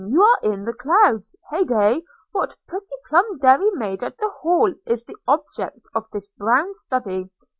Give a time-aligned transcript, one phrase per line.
[0.03, 1.35] You are in the clouds!
[1.51, 2.01] Hey day!
[2.31, 7.29] What pretty plump dairy maid at the Hall is the object of this brown study?